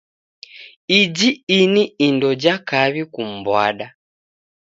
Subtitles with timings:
[0.99, 1.29] Iji
[1.59, 3.87] ini indo ja kaw'I kumbwada.